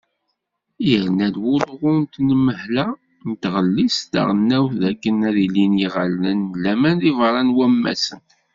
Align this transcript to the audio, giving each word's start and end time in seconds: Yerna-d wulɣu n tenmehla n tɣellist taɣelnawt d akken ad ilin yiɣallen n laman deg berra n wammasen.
Yerna-d 0.89 1.35
wulɣu 1.43 1.89
n 1.99 2.01
tenmehla 2.13 2.85
n 3.27 3.31
tɣellist 3.41 4.09
taɣelnawt 4.11 4.71
d 4.81 4.83
akken 4.91 5.17
ad 5.29 5.37
ilin 5.45 5.73
yiɣallen 5.79 6.39
n 6.49 6.57
laman 6.63 6.97
deg 7.03 7.15
berra 7.19 7.41
n 7.47 7.53
wammasen. 7.55 8.21